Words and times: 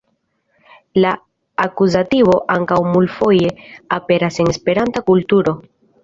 La 1.01 1.09
akuzativo 1.65 2.37
ankaŭ 2.53 2.77
multfoje 2.95 3.51
aperas 3.97 4.39
en 4.45 4.49
Esperanta 4.55 5.05
kulturo. 5.11 5.55